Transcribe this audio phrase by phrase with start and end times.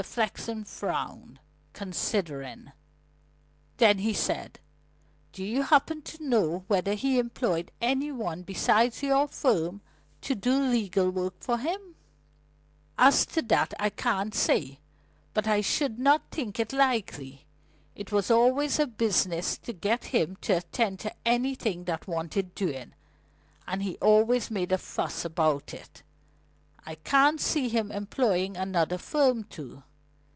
[0.01, 0.05] Mr.
[0.07, 1.39] Flexen frowned,
[1.73, 2.71] considering;
[3.77, 4.59] then he said:
[5.31, 9.81] "Do you happen to know whether he employed any one besides your firm
[10.21, 11.93] to do legal work for him?"
[12.97, 14.79] "As to that I can't say.
[15.35, 17.45] But I should not think it likely.
[17.95, 22.93] It was always a business to get him to attend to anything that wanted doing,
[23.67, 26.01] and he always made a fuss about it.
[26.87, 29.83] I can't see him employing another firm too.